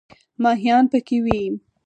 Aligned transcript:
ماهیان 0.41 0.83
پکې 0.91 1.17
وي. 1.23 1.41